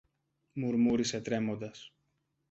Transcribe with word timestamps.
μουρμούρισε 0.53 1.21
τρέμοντας. 1.21 1.93